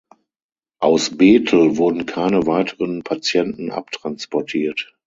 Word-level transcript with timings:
Aus 0.79 1.15
Bethel 1.15 1.77
wurden 1.77 2.07
keine 2.07 2.47
weiteren 2.47 3.03
Patienten 3.03 3.69
abtransportiert. 3.69 4.91